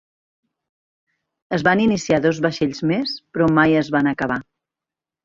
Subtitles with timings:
[1.57, 4.39] Es van iniciar dos vaixells més, però mai es van acabar.